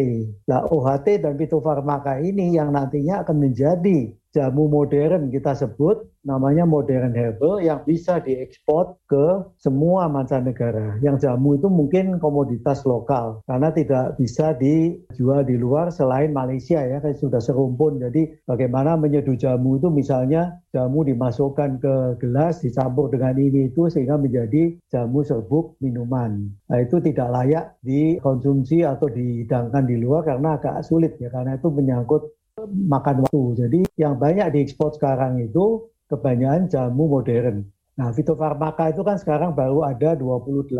Nah 0.51 0.67
OHT 0.67 1.23
dan 1.23 1.39
fitofarmaka 1.39 2.19
ini 2.19 2.59
yang 2.59 2.75
nantinya 2.75 3.23
akan 3.23 3.37
menjadi 3.39 4.11
jamu 4.33 4.65
modern 4.65 5.29
kita 5.29 5.53
sebut 5.53 6.09
namanya 6.25 6.65
modern 6.65 7.13
herbal 7.13 7.61
yang 7.61 7.85
bisa 7.85 8.17
diekspor 8.17 8.97
ke 9.05 9.45
semua 9.61 10.09
mancanegara. 10.09 10.97
Yang 11.05 11.29
jamu 11.29 11.59
itu 11.59 11.67
mungkin 11.69 12.17
komoditas 12.17 12.81
lokal 12.87 13.45
karena 13.45 13.69
tidak 13.69 14.17
bisa 14.17 14.55
dijual 14.57 15.45
di 15.45 15.59
luar 15.59 15.93
selain 15.93 16.33
Malaysia 16.33 16.81
ya, 16.81 16.97
kan 17.03 17.13
sudah 17.13 17.43
serumpun. 17.43 18.01
Jadi 18.01 18.41
bagaimana 18.49 18.97
menyeduh 18.97 19.37
jamu 19.37 19.77
itu 19.77 19.91
misalnya 19.93 20.57
jamu 20.73 21.05
dimasukkan 21.05 21.77
ke 21.77 21.95
gelas 22.23 22.63
dicampur 22.65 23.13
dengan 23.13 23.37
ini 23.37 23.69
itu 23.69 23.91
sehingga 23.91 24.17
menjadi 24.17 24.73
jamu 24.89 25.21
serbuk 25.21 25.77
minuman. 25.83 26.49
Nah 26.71 26.79
itu 26.81 26.97
tidak 27.03 27.29
layak 27.29 27.65
dikonsumsi 27.85 28.87
atau 28.87 29.11
dihidangkan 29.11 29.85
di 29.85 29.99
luar 29.99 30.25
karena 30.25 30.57
agak 30.57 30.81
sulit 30.87 31.19
ya 31.19 31.29
karena 31.29 31.59
itu 31.59 31.67
menyangkut 31.69 32.31
makan 32.61 33.25
waktu. 33.25 33.43
Jadi 33.65 33.79
yang 33.97 34.21
banyak 34.21 34.53
diekspor 34.53 34.93
sekarang 34.93 35.41
itu 35.41 35.89
kebanyakan 36.09 36.69
jamu 36.69 37.09
modern. 37.09 37.65
Nah, 37.97 38.09
fitofarmaka 38.13 38.93
itu 38.93 39.01
kan 39.05 39.17
sekarang 39.17 39.53
baru 39.53 39.85
ada 39.85 40.17
28. 40.17 40.73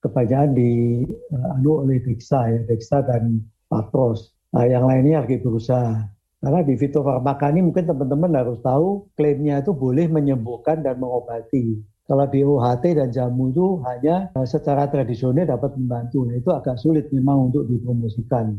Kebanyakan 0.00 0.50
di 0.56 1.04
uh, 1.34 1.54
anu 1.58 1.84
oleh 1.84 2.00
Dexa 2.00 2.48
ya, 2.48 2.60
Dexa 2.66 3.04
dan 3.04 3.42
Patros. 3.66 4.34
Nah, 4.54 4.66
yang 4.66 4.86
lainnya 4.86 5.22
lagi 5.22 5.38
berusaha. 5.38 6.06
Karena 6.40 6.64
di 6.64 6.74
fitofarmaka 6.74 7.52
ini 7.52 7.60
mungkin 7.68 7.84
teman-teman 7.84 8.32
harus 8.32 8.58
tahu 8.64 9.12
klaimnya 9.12 9.60
itu 9.60 9.76
boleh 9.76 10.08
menyembuhkan 10.08 10.80
dan 10.80 10.96
mengobati. 10.96 11.76
Kalau 12.08 12.26
di 12.26 12.42
OHT 12.42 12.96
dan 12.96 13.14
jamu 13.14 13.54
itu 13.54 13.66
hanya 13.86 14.32
uh, 14.34 14.46
secara 14.46 14.90
tradisional 14.90 15.46
dapat 15.46 15.76
membantu. 15.78 16.26
Nah, 16.26 16.34
itu 16.38 16.50
agak 16.50 16.80
sulit 16.80 17.06
memang 17.14 17.52
untuk 17.52 17.68
dipromosikan. 17.68 18.56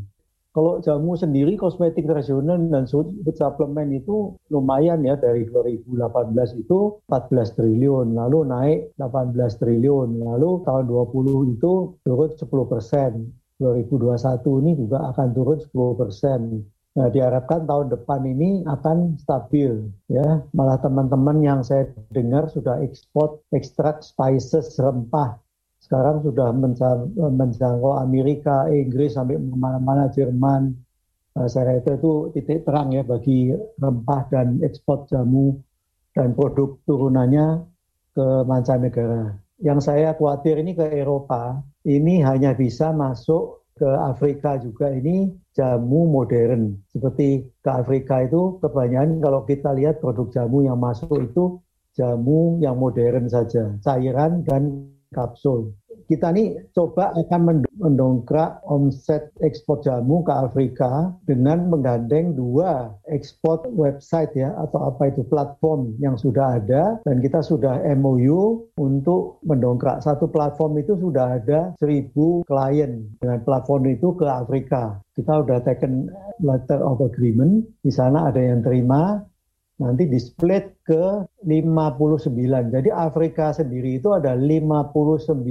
Kalau 0.52 0.84
jamu 0.84 1.16
sendiri 1.16 1.56
kosmetik 1.56 2.04
tradisional 2.04 2.60
dan 2.68 2.84
suplemen 2.84 3.88
itu 3.96 4.36
lumayan 4.52 5.00
ya 5.00 5.16
dari 5.16 5.48
2018 5.48 5.96
itu 6.60 7.00
14 7.08 7.56
triliun, 7.56 8.12
lalu 8.20 8.40
naik 8.44 8.80
18 9.00 9.56
triliun, 9.56 10.20
lalu 10.20 10.60
tahun 10.68 10.92
20 10.92 11.56
itu 11.56 11.96
turun 12.04 12.32
10 12.36 12.68
persen. 12.68 13.12
2021 13.64 14.62
ini 14.66 14.72
juga 14.76 15.08
akan 15.16 15.28
turun 15.32 15.60
10 15.62 15.96
persen. 15.96 16.40
Nah, 16.92 17.08
diharapkan 17.08 17.64
tahun 17.64 17.88
depan 17.88 18.22
ini 18.28 18.68
akan 18.68 19.16
stabil 19.16 19.88
ya. 20.12 20.44
Malah 20.52 20.76
teman-teman 20.84 21.40
yang 21.40 21.60
saya 21.64 21.88
dengar 22.12 22.52
sudah 22.52 22.84
ekspor 22.84 23.40
ekstrak 23.56 24.04
spices 24.04 24.76
rempah. 24.76 25.40
Sekarang 25.92 26.24
sudah 26.24 26.56
menjangkau 27.20 28.00
Amerika, 28.00 28.64
Inggris 28.72 29.20
sampai 29.20 29.36
mana-mana 29.36 30.08
Jerman. 30.08 30.72
Nah, 31.36 31.52
saya 31.52 31.84
rasa 31.84 32.00
itu 32.00 32.32
titik 32.32 32.64
terang 32.64 32.96
ya 32.96 33.04
bagi 33.04 33.52
rempah 33.76 34.24
dan 34.32 34.64
ekspor 34.64 35.04
jamu 35.12 35.60
dan 36.16 36.32
produk 36.32 36.80
turunannya 36.88 37.68
ke 38.16 38.24
mancanegara. 38.48 39.36
Yang 39.60 39.92
saya 39.92 40.16
khawatir 40.16 40.64
ini 40.64 40.80
ke 40.80 40.88
Eropa, 40.96 41.60
ini 41.84 42.24
hanya 42.24 42.56
bisa 42.56 42.96
masuk 42.96 43.68
ke 43.76 43.92
Afrika 43.92 44.64
juga 44.64 44.96
ini 44.96 45.28
jamu 45.52 46.08
modern. 46.08 46.88
Seperti 46.88 47.52
ke 47.60 47.68
Afrika 47.68 48.24
itu 48.24 48.64
kebanyakan 48.64 49.20
kalau 49.20 49.44
kita 49.44 49.76
lihat 49.76 50.00
produk 50.00 50.32
jamu 50.32 50.64
yang 50.64 50.80
masuk 50.80 51.20
itu 51.20 51.60
jamu 52.00 52.64
yang 52.64 52.80
modern 52.80 53.28
saja, 53.28 53.76
cairan 53.84 54.48
dan 54.48 54.88
kapsul 55.12 55.76
kita 56.12 56.36
nih 56.36 56.60
coba 56.76 57.16
akan 57.16 57.64
mendongkrak 57.80 58.60
omset 58.68 59.32
ekspor 59.40 59.80
jamu 59.80 60.20
ke 60.28 60.34
Afrika 60.36 61.16
dengan 61.24 61.72
menggandeng 61.72 62.36
dua 62.36 62.92
ekspor 63.08 63.64
website 63.72 64.36
ya 64.36 64.52
atau 64.60 64.92
apa 64.92 65.08
itu 65.08 65.24
platform 65.24 65.96
yang 66.04 66.20
sudah 66.20 66.60
ada. 66.60 67.00
Dan 67.08 67.24
kita 67.24 67.40
sudah 67.40 67.80
MOU 67.96 68.68
untuk 68.76 69.40
mendongkrak. 69.48 70.04
Satu 70.04 70.28
platform 70.28 70.84
itu 70.84 71.00
sudah 71.00 71.40
ada 71.40 71.72
seribu 71.80 72.44
klien 72.44 73.08
dengan 73.24 73.40
platform 73.48 73.88
itu 73.88 74.12
ke 74.20 74.28
Afrika. 74.28 75.00
Kita 75.16 75.48
sudah 75.48 75.64
taken 75.64 76.12
letter 76.44 76.84
of 76.84 77.00
agreement, 77.00 77.64
di 77.86 77.92
sana 77.94 78.28
ada 78.28 78.40
yang 78.42 78.66
terima, 78.66 79.22
nanti 79.82 80.06
di 80.06 80.22
split 80.22 80.86
ke 80.86 81.26
59. 81.42 82.70
Jadi 82.70 82.90
Afrika 82.94 83.50
sendiri 83.50 83.98
itu 83.98 84.14
ada 84.14 84.38
59 84.38 85.42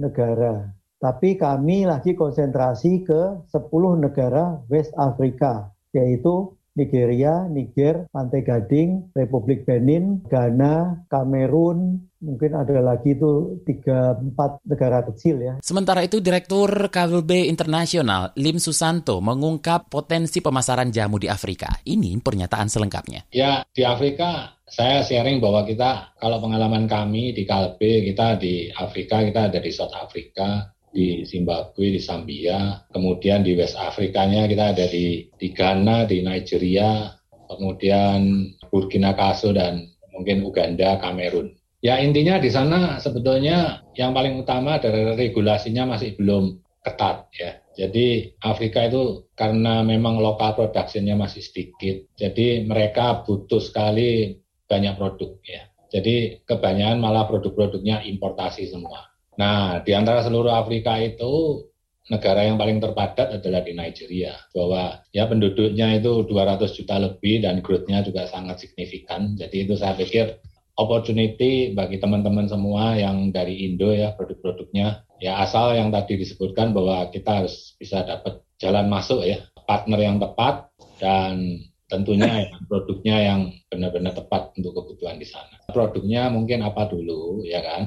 negara. 0.00 0.64
Tapi 0.98 1.38
kami 1.38 1.86
lagi 1.86 2.16
konsentrasi 2.16 3.06
ke 3.06 3.46
10 3.52 4.02
negara 4.02 4.58
West 4.66 4.90
Afrika, 4.98 5.70
yaitu 5.94 6.58
Nigeria, 6.74 7.46
Niger, 7.50 8.06
Pantai 8.10 8.42
Gading, 8.42 9.10
Republik 9.14 9.66
Benin, 9.66 10.22
Ghana, 10.26 11.06
Kamerun, 11.10 12.07
mungkin 12.18 12.54
ada 12.54 12.82
lagi 12.82 13.14
itu 13.14 13.62
tiga 13.62 14.18
empat 14.18 14.62
negara 14.66 15.06
kecil 15.06 15.38
ya. 15.38 15.54
Sementara 15.62 16.02
itu 16.02 16.18
Direktur 16.18 16.90
KBB 16.90 17.46
Internasional 17.46 18.34
Lim 18.34 18.58
Susanto 18.58 19.22
mengungkap 19.22 19.86
potensi 19.86 20.42
pemasaran 20.42 20.90
jamu 20.90 21.18
di 21.18 21.30
Afrika. 21.30 21.78
Ini 21.86 22.18
pernyataan 22.18 22.66
selengkapnya. 22.66 23.30
Ya 23.30 23.62
di 23.70 23.86
Afrika 23.86 24.58
saya 24.68 25.00
sharing 25.00 25.40
bahwa 25.40 25.64
kita 25.64 26.18
kalau 26.18 26.42
pengalaman 26.42 26.84
kami 26.90 27.32
di 27.32 27.48
Kalbe 27.48 28.04
kita 28.04 28.36
di 28.36 28.68
Afrika 28.68 29.24
kita 29.24 29.48
ada 29.48 29.58
di 29.62 29.70
South 29.72 29.94
Africa 29.96 30.74
di 30.88 31.22
Zimbabwe, 31.28 31.94
di 31.94 32.00
Zambia, 32.00 32.88
kemudian 32.88 33.44
di 33.44 33.52
West 33.54 33.76
Afrikanya 33.76 34.48
kita 34.48 34.72
ada 34.72 34.88
di, 34.88 35.28
di 35.36 35.52
Ghana, 35.52 36.08
di 36.08 36.24
Nigeria, 36.24 37.12
kemudian 37.48 38.50
Burkina 38.72 39.12
Faso 39.12 39.52
dan 39.52 39.84
mungkin 40.16 40.42
Uganda, 40.42 40.96
Kamerun. 40.98 41.57
Ya 41.78 42.02
intinya 42.02 42.42
di 42.42 42.50
sana 42.50 42.98
sebetulnya 42.98 43.86
yang 43.94 44.10
paling 44.10 44.42
utama 44.42 44.82
adalah 44.82 45.14
regulasinya 45.14 45.94
masih 45.94 46.18
belum 46.18 46.58
ketat 46.82 47.30
ya. 47.38 47.50
Jadi 47.78 48.34
Afrika 48.42 48.90
itu 48.90 49.30
karena 49.38 49.86
memang 49.86 50.18
lokal 50.18 50.58
productionnya 50.58 51.14
masih 51.14 51.46
sedikit, 51.46 52.10
jadi 52.18 52.66
mereka 52.66 53.22
butuh 53.22 53.62
sekali 53.62 54.34
banyak 54.66 54.98
produk 54.98 55.38
ya. 55.46 55.70
Jadi 55.88 56.42
kebanyakan 56.42 56.98
malah 56.98 57.30
produk-produknya 57.30 58.02
importasi 58.02 58.68
semua. 58.68 59.08
Nah, 59.38 59.78
di 59.86 59.94
antara 59.94 60.26
seluruh 60.26 60.50
Afrika 60.50 60.98
itu 60.98 61.64
negara 62.10 62.44
yang 62.44 62.58
paling 62.58 62.82
terpadat 62.82 63.38
adalah 63.38 63.62
di 63.62 63.72
Nigeria 63.76 64.34
bahwa 64.50 64.98
ya 65.14 65.28
penduduknya 65.30 66.02
itu 66.02 66.26
200 66.26 66.76
juta 66.76 66.96
lebih 66.98 67.46
dan 67.46 67.62
growth-nya 67.62 68.02
juga 68.02 68.26
sangat 68.26 68.64
signifikan. 68.64 69.38
Jadi 69.38 69.68
itu 69.68 69.78
saya 69.78 69.94
pikir 69.94 70.40
opportunity 70.78 71.74
bagi 71.74 71.98
teman-teman 71.98 72.46
semua 72.46 72.94
yang 72.94 73.34
dari 73.34 73.66
Indo 73.66 73.90
ya 73.90 74.14
produk-produknya 74.14 75.04
ya 75.18 75.42
asal 75.42 75.74
yang 75.74 75.90
tadi 75.90 76.14
disebutkan 76.14 76.70
bahwa 76.70 77.10
kita 77.10 77.42
harus 77.42 77.74
bisa 77.76 78.06
dapat 78.06 78.46
jalan 78.62 78.86
masuk 78.86 79.26
ya 79.26 79.42
partner 79.66 80.00
yang 80.00 80.16
tepat 80.22 80.70
dan 81.02 81.60
tentunya 81.90 82.30
ya, 82.48 82.56
produknya 82.64 83.16
yang 83.18 83.40
benar-benar 83.68 84.14
tepat 84.14 84.54
untuk 84.56 84.72
kebutuhan 84.76 85.18
di 85.18 85.26
sana. 85.26 85.58
Produknya 85.68 86.30
mungkin 86.30 86.62
apa 86.62 86.86
dulu 86.88 87.42
ya 87.44 87.60
kan. 87.60 87.82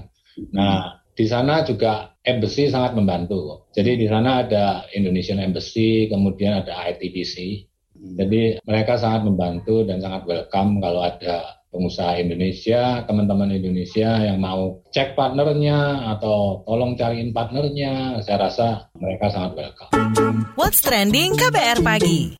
Nah, 0.51 1.01
di 1.15 1.25
sana 1.27 1.61
juga 1.65 2.17
embassy 2.25 2.69
sangat 2.69 2.97
membantu. 2.97 3.69
Jadi 3.73 3.97
di 3.99 4.07
sana 4.09 4.45
ada 4.45 4.85
Indonesian 4.95 5.41
Embassy, 5.41 6.07
kemudian 6.09 6.65
ada 6.65 6.87
ITBC. 6.91 7.67
Hmm. 7.93 8.15
Jadi 8.17 8.63
mereka 8.65 8.97
sangat 8.97 9.27
membantu 9.27 9.85
dan 9.85 10.01
sangat 10.01 10.25
welcome 10.25 10.81
kalau 10.81 11.01
ada 11.05 11.60
pengusaha 11.71 12.19
Indonesia, 12.19 13.01
teman-teman 13.07 13.55
Indonesia 13.55 14.19
yang 14.19 14.43
mau 14.43 14.83
cek 14.91 15.15
partnernya 15.15 16.11
atau 16.19 16.67
tolong 16.67 16.99
cariin 16.99 17.31
partnernya, 17.31 18.19
saya 18.21 18.37
rasa 18.51 18.67
mereka 18.99 19.31
sangat 19.31 19.55
welcome. 19.55 20.45
What's 20.59 20.83
trending 20.83 21.39
KBR 21.39 21.79
pagi? 21.79 22.35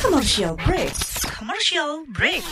Commercial 0.00 0.56
break. 0.56 0.96
Commercial 1.36 2.08
break. 2.16 2.44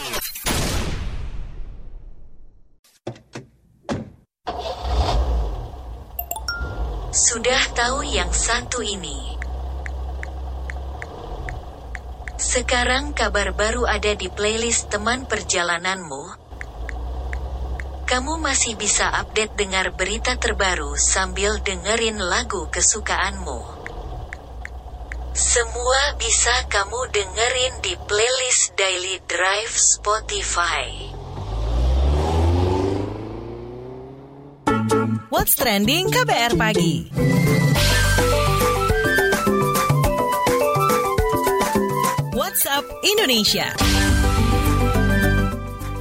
Sudah 7.15 7.63
tahu 7.73 8.05
yang 8.05 8.29
satu 8.29 8.85
ini. 8.85 9.34
Sekarang 12.55 13.11
kabar 13.19 13.51
baru 13.51 13.83
ada 13.83 14.15
di 14.15 14.31
playlist 14.31 14.87
teman 14.87 15.27
perjalananmu. 15.27 16.39
Kamu 18.07 18.39
masih 18.39 18.79
bisa 18.79 19.11
update 19.11 19.59
dengar 19.59 19.91
berita 19.91 20.39
terbaru 20.39 20.95
sambil 20.95 21.59
dengerin 21.67 22.15
lagu 22.15 22.71
kesukaanmu. 22.71 23.59
Semua 25.35 26.15
bisa 26.15 26.55
kamu 26.71 27.11
dengerin 27.11 27.75
di 27.83 27.99
playlist 28.07 28.79
Daily 28.79 29.19
Drive 29.27 29.75
Spotify. 29.75 31.11
What's 35.27 35.59
Trending 35.59 36.07
KBR 36.07 36.55
Pagi. 36.55 37.11
WhatsApp 42.55 42.87
Indonesia. 43.03 44.34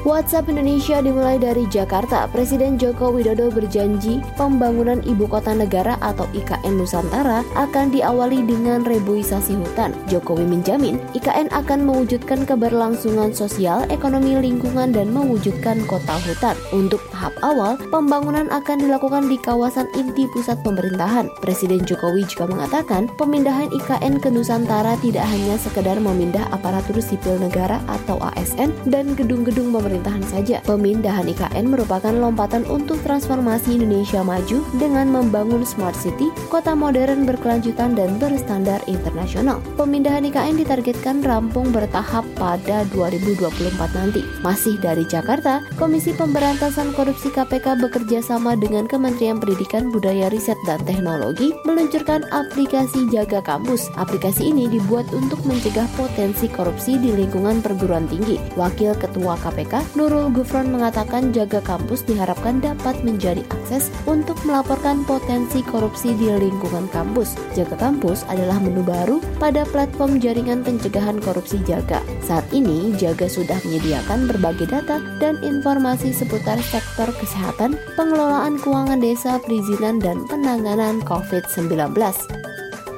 WhatsApp 0.03 0.51
Indonesia 0.51 0.99
dimulai 0.99 1.39
dari 1.39 1.63
Jakarta. 1.71 2.27
Presiden 2.27 2.75
Joko 2.75 3.15
Widodo 3.15 3.47
berjanji 3.47 4.19
pembangunan 4.35 4.99
ibu 5.07 5.23
kota 5.31 5.55
negara 5.55 5.95
atau 6.03 6.27
IKN 6.35 6.75
Nusantara 6.75 7.39
akan 7.55 7.87
diawali 7.87 8.43
dengan 8.43 8.83
reboisasi 8.83 9.55
hutan. 9.55 9.95
Jokowi 10.11 10.43
menjamin 10.43 10.99
IKN 11.15 11.47
akan 11.55 11.87
mewujudkan 11.87 12.43
keberlangsungan 12.43 13.31
sosial, 13.31 13.87
ekonomi 13.87 14.35
lingkungan 14.43 14.91
dan 14.91 15.07
mewujudkan 15.15 15.79
kota 15.87 16.19
hutan. 16.27 16.59
Untuk 16.75 16.99
tahap 17.15 17.31
awal, 17.39 17.79
pembangunan 17.87 18.51
akan 18.51 18.83
dilakukan 18.83 19.31
di 19.31 19.39
kawasan 19.39 19.87
inti 19.95 20.27
pusat 20.35 20.59
pemerintahan. 20.67 21.31
Presiden 21.39 21.79
Jokowi 21.87 22.27
juga 22.27 22.51
mengatakan 22.51 23.07
pemindahan 23.15 23.71
IKN 23.71 24.19
ke 24.19 24.27
Nusantara 24.27 24.99
tidak 24.99 25.23
hanya 25.31 25.55
sekedar 25.55 25.95
memindah 25.95 26.43
aparatur 26.51 26.99
sipil 26.99 27.39
negara 27.39 27.79
atau 27.87 28.19
ASN 28.35 28.75
dan 28.91 29.15
gedung-gedung 29.15 29.71
pemerintah 29.71 29.92
pemerintahan 29.93 30.25
saja. 30.25 30.57
Pemindahan 30.65 31.29
IKN 31.29 31.69
merupakan 31.69 32.09
lompatan 32.09 32.65
untuk 32.65 32.97
transformasi 33.05 33.77
Indonesia 33.77 34.25
maju 34.25 34.65
dengan 34.81 35.05
membangun 35.05 35.61
smart 35.61 35.93
city, 35.93 36.33
kota 36.49 36.73
modern 36.73 37.29
berkelanjutan 37.29 37.93
dan 37.93 38.17
berstandar 38.17 38.81
internasional. 38.89 39.61
Pemindahan 39.77 40.25
IKN 40.25 40.57
ditargetkan 40.57 41.21
rampung 41.21 41.69
bertahap 41.69 42.25
pada 42.41 42.89
2024 42.89 43.69
nanti. 43.93 44.25
Masih 44.41 44.81
dari 44.81 45.05
Jakarta, 45.05 45.61
Komisi 45.77 46.09
Pemberantasan 46.17 46.89
Korupsi 46.97 47.29
KPK 47.29 47.77
bekerja 47.77 48.25
sama 48.25 48.57
dengan 48.57 48.89
Kementerian 48.89 49.37
Pendidikan 49.37 49.93
Budaya 49.93 50.33
Riset 50.33 50.57
dan 50.65 50.81
Teknologi 50.89 51.53
meluncurkan 51.69 52.25
aplikasi 52.33 53.13
Jaga 53.13 53.45
Kampus. 53.45 53.93
Aplikasi 54.01 54.49
ini 54.49 54.65
dibuat 54.65 55.05
untuk 55.13 55.37
mencegah 55.45 55.85
potensi 55.93 56.49
korupsi 56.49 56.97
di 56.97 57.13
lingkungan 57.13 57.61
perguruan 57.61 58.09
tinggi. 58.09 58.41
Wakil 58.57 58.97
Ketua 58.97 59.37
KPK 59.37 59.82
Nurul 59.93 60.31
Gufron 60.31 60.71
mengatakan 60.71 61.35
jaga 61.35 61.59
kampus 61.59 62.07
diharapkan 62.07 62.63
dapat 62.63 62.99
menjadi 63.03 63.43
akses 63.51 63.91
untuk 64.07 64.39
melaporkan 64.47 65.03
potensi 65.03 65.59
korupsi 65.65 66.15
di 66.15 66.31
lingkungan 66.31 66.87
kampus. 66.89 67.35
Jaga 67.53 67.75
kampus 67.77 68.23
adalah 68.31 68.57
menu 68.57 68.81
baru 68.81 69.19
pada 69.37 69.67
platform 69.69 70.17
jaringan 70.23 70.63
pencegahan 70.63 71.19
korupsi 71.19 71.59
Jaga. 71.67 71.99
Saat 72.23 72.47
ini, 72.55 72.95
Jaga 72.95 73.27
sudah 73.27 73.59
menyediakan 73.67 74.31
berbagai 74.31 74.71
data 74.71 75.03
dan 75.19 75.41
informasi 75.43 76.15
seputar 76.15 76.61
sektor 76.63 77.11
kesehatan, 77.19 77.75
pengelolaan 77.99 78.55
keuangan 78.61 79.01
desa, 79.01 79.41
perizinan, 79.41 79.99
dan 79.99 80.23
penanganan 80.29 81.01
COVID-19. 81.03 82.52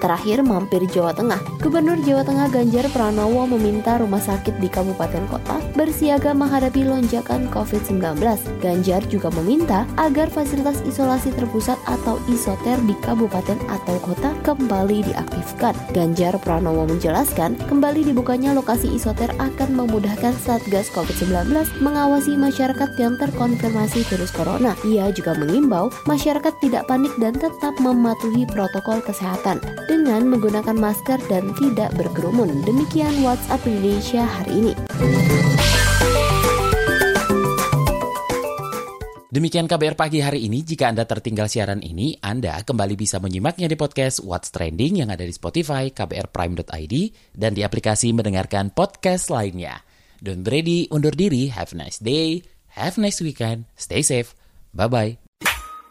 Terakhir 0.05 0.45
mampir 0.45 0.85
Jawa 0.85 1.17
Tengah. 1.17 1.41
Gubernur 1.65 1.97
Jawa 2.05 2.21
Tengah 2.21 2.53
Ganjar 2.53 2.85
Pranowo 2.93 3.49
meminta 3.49 3.97
rumah 3.97 4.21
sakit 4.21 4.61
di 4.61 4.69
kabupaten 4.69 5.25
kota 5.33 5.57
bersiaga 5.73 6.29
menghadapi 6.29 6.85
lonjakan 6.85 7.49
COVID-19. 7.49 8.21
Ganjar 8.61 9.01
juga 9.09 9.33
meminta 9.33 9.89
agar 9.97 10.29
fasilitas 10.29 10.85
isolasi 10.85 11.33
terpusat 11.33 11.81
atau 11.89 12.21
isoter 12.29 12.77
di 12.85 12.93
kabupaten 13.01 13.57
atau 13.65 13.97
kota 14.05 14.29
kembali 14.45 15.09
diaktifkan. 15.09 15.73
Ganjar 15.89 16.37
Pranowo 16.37 16.85
menjelaskan, 16.85 17.57
kembali 17.65 18.05
dibukanya 18.05 18.53
lokasi 18.53 18.93
isoter 18.93 19.33
akan 19.41 19.73
memudahkan 19.73 20.37
Satgas 20.37 20.93
COVID-19 20.93 21.49
mengawasi 21.81 22.37
masyarakat 22.37 22.93
yang 23.01 23.17
terkonfirmasi 23.17 24.05
virus 24.05 24.29
corona. 24.29 24.77
Ia 24.85 25.09
juga 25.17 25.33
mengimbau 25.33 25.89
masyarakat 26.05 26.53
tidak 26.61 26.85
panik 26.85 27.09
dan 27.17 27.33
tetap 27.33 27.73
mematuhi 27.81 28.45
protokol 28.45 29.01
kesehatan 29.01 29.57
dengan 29.95 30.27
menggunakan 30.27 30.75
masker 30.75 31.23
dan 31.31 31.55
tidak 31.55 31.95
berkerumun. 31.95 32.67
Demikian 32.67 33.15
WhatsApp 33.23 33.63
Indonesia 33.63 34.27
hari 34.27 34.51
ini. 34.60 34.73
Demikian 39.31 39.67
KBR 39.67 39.95
pagi 39.95 40.19
hari 40.19 40.47
ini. 40.47 40.63
Jika 40.63 40.91
Anda 40.91 41.08
tertinggal 41.08 41.47
siaran 41.47 41.79
ini, 41.79 42.15
Anda 42.19 42.60
kembali 42.63 42.95
bisa 42.99 43.23
menyimaknya 43.23 43.71
di 43.71 43.75
podcast 43.79 44.23
What's 44.23 44.51
Trending 44.51 45.03
yang 45.03 45.12
ada 45.12 45.23
di 45.23 45.31
Spotify, 45.31 45.91
kbrprime.id, 45.91 46.95
dan 47.36 47.51
di 47.51 47.63
aplikasi 47.63 48.15
mendengarkan 48.15 48.71
podcast 48.71 49.31
lainnya. 49.31 49.84
Don't 50.19 50.47
ready, 50.47 50.88
undur 50.91 51.15
diri. 51.15 51.51
Have 51.51 51.75
a 51.75 51.79
nice 51.79 51.99
day. 51.99 52.43
Have 52.79 52.95
a 52.99 53.03
nice 53.03 53.19
weekend. 53.19 53.67
Stay 53.75 54.03
safe. 54.03 54.36
Bye-bye. 54.71 55.24